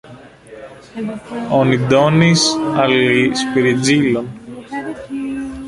[1.57, 2.47] Oni donis
[2.85, 4.33] al li spirigilon.